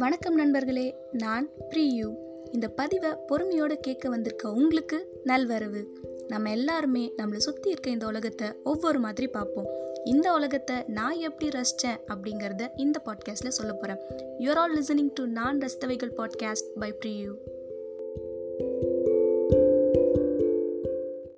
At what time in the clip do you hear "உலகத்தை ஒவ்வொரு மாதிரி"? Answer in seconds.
8.06-9.28